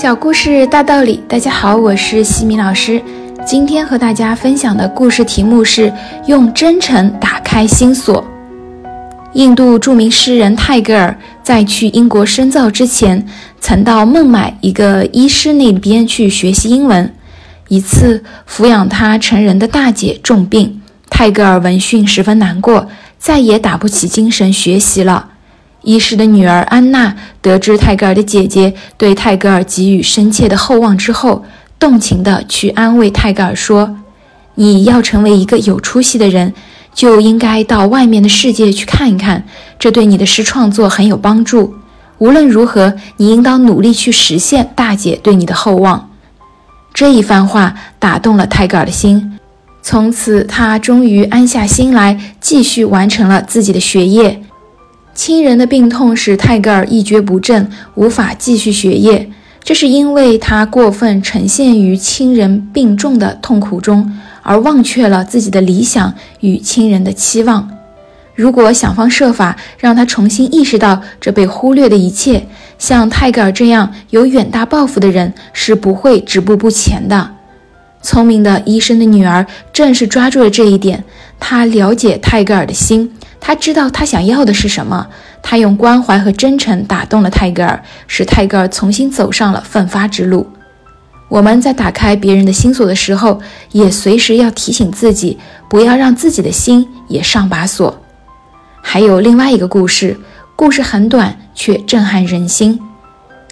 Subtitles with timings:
[0.00, 3.02] 小故事大道理，大家好，我是西米老师。
[3.44, 5.92] 今天和大家分享的故事题目是
[6.28, 8.24] 用真诚打开心锁。
[9.32, 13.26] 印度著名诗人泰戈尔在去英国深造之前，
[13.58, 17.12] 曾到孟买一个医师那边去学习英文。
[17.66, 20.80] 一次，抚养他成人的大姐重病，
[21.10, 22.86] 泰戈尔闻讯十分难过，
[23.18, 25.30] 再也打不起精神学习了。
[25.82, 31.44] 医师的女儿安娜得知泰戈尔的姐姐对泰戈尔给予深切的厚望之后，
[31.78, 33.96] 动情地去安慰泰戈尔说
[34.56, 36.52] ：“你要成为一个有出息的人，
[36.92, 39.44] 就应该到外面的世界去看一看，
[39.78, 41.74] 这对你的诗创作很有帮助。
[42.18, 46.10] 无论如何，你应当努力去实现大姐对你的厚望。”
[46.92, 49.38] 这一番话打动了泰戈尔的心，
[49.80, 54.42] 从此他终于安下心来，继续完成了自己的学业。
[55.18, 59.28] 亲人的病痛使泰戈尔一蹶不振，无法继续学业。
[59.64, 67.68] 这是因为他过分沉陷于亲人病重的痛苦中，而忘却了自己的理想与亲人的期望。
[68.36, 72.46] 如果想方设法让他重新意识到这被忽略的一切，
[72.78, 77.32] 像泰戈尔这样有远大抱负的人是不会止步不前的。
[78.00, 81.02] 聪明的医生的女儿正是抓住了这一点，
[81.40, 83.10] 她了解泰戈尔的心。
[83.40, 85.06] 他知道他想要的是什么，
[85.42, 90.46] 他用关怀和真诚打动了泰戈尔，使泰戈尔重新走上了奋发之路。
[91.28, 93.40] 我们在打开别人的心锁的时候，
[93.72, 98.02] 也随时要提醒自己，不要让自己的心也上把锁。
[98.80, 100.18] 还有另外一个故事，
[100.56, 102.80] 故事很短，却震撼人心。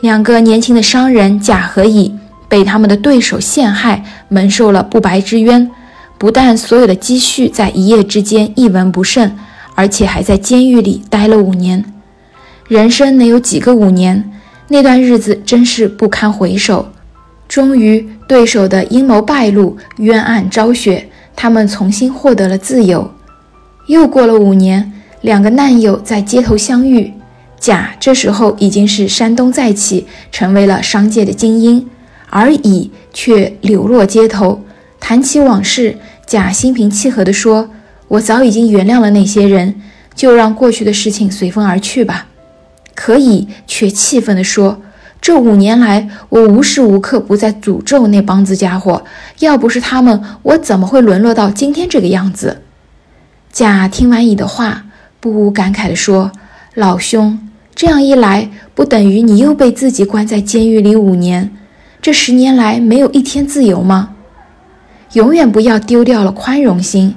[0.00, 2.14] 两个年轻的商人甲和乙
[2.48, 5.70] 被他们的对手陷害，蒙受了不白之冤，
[6.16, 9.30] 不但所有的积蓄在一夜之间一文不剩。
[9.78, 11.84] 而且还在监狱里待了五年，
[12.66, 14.28] 人生能有几个五年？
[14.66, 16.88] 那段日子真是不堪回首。
[17.46, 23.08] 终于，对手的阴谋败露，冤案昭雪，他们重新获得了自由。
[23.86, 27.12] 又过了五年，两个难友在街头相遇。
[27.60, 31.88] 甲这时候已经是山东再起，成为了商界的精英，
[32.30, 34.60] 而乙却流落街头。
[34.98, 35.96] 谈起往事，
[36.26, 37.70] 甲心平气和地说。
[38.08, 39.74] 我早已经原谅了那些人，
[40.14, 42.26] 就让过去的事情随风而去吧。
[42.94, 44.80] 可以却气愤地说
[45.20, 49.04] ：“这五年来，我无时无刻不在诅咒那帮子家伙。
[49.38, 52.62] 要不是他们，我怎么会沦落到今天这个样子？”
[53.52, 54.86] 甲听完乙的话，
[55.20, 56.32] 不无感慨地说
[56.74, 57.38] ：“老兄，
[57.74, 61.52] 这样一来，不等于你又被自己关在监狱里五年？
[62.00, 64.10] 这十年来没有一天自由吗？
[65.12, 67.14] 永远不要丢掉了宽容心。”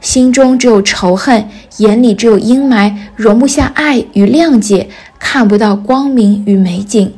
[0.00, 1.48] 心中只有仇恨，
[1.78, 7.12] 眼里只有阴霾，容不下爱与谅解，看不到光明与美景，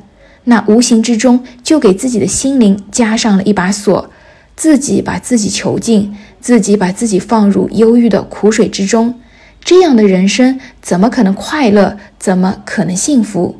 [0.44, 4.10] 那无形之中就给自己的心灵加上了一把锁，
[4.56, 9.14] 自己把自己囚禁，自己把自己放入忧郁的苦水之中，
[9.62, 11.98] 这样的人生怎么可能快乐？
[12.18, 13.56] 怎么可能幸福？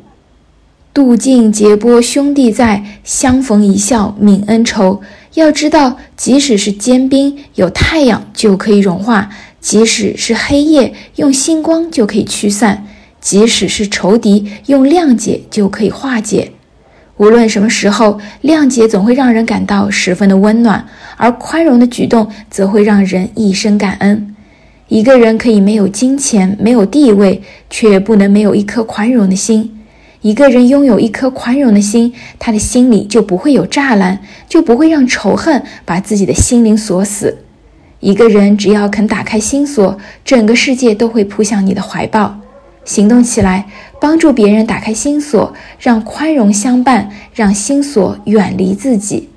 [0.91, 5.01] 渡尽劫波兄弟在，相逢一笑泯恩仇。
[5.35, 9.29] 要知道，即使是坚冰，有太阳就可以融化；
[9.61, 12.83] 即使是黑夜，用星光就可以驱散；
[13.21, 16.51] 即使是仇敌，用谅解就可以化解。
[17.17, 20.83] 无论什么时候，谅解总会让人感到十分的温暖，
[21.17, 24.35] 而宽容的举动则会让人一生感恩。
[24.87, 29.78] 一个人可以没有金钱，没有地位，却不能没有一颗宽容的心。
[30.21, 34.19] 一个人拥有一颗宽容的心，他的心里就不会有栅栏，
[34.49, 37.37] 就不会让仇恨把自己的心灵锁死。
[38.01, 42.37] 一个人只要肯打开心锁，整个世界都会扑向你的怀抱。
[42.83, 43.67] 行动起来，
[44.01, 49.29] 帮助别人打开心锁，让宽容相伴，让心锁远离自己。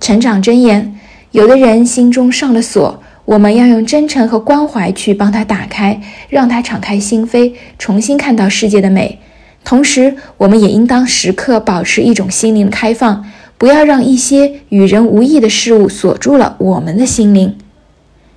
[0.00, 0.98] 成长箴言：
[1.32, 6.00] 有的人心中上了锁，我们要用真诚和关怀去帮他打开，
[6.30, 9.18] 让他敞开心扉，重新看到世界的美。
[9.66, 13.24] 同时，我们也应当时刻保持一种心灵的开放，
[13.58, 17.56] 不要让一些与人无益的事物锁住了我们的心灵。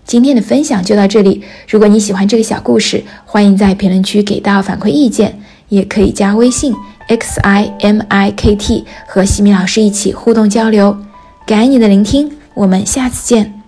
[0.04, 1.44] 今天的分享就到这里。
[1.70, 5.40] 如果你喜欢这个小故事，欢迎在评论区给到反馈意见，
[5.70, 6.74] 也可以加微信
[7.08, 10.98] x i m i k t 和西米老师一起互动交流。
[11.46, 13.59] 感恩你的聆听，我们下次见。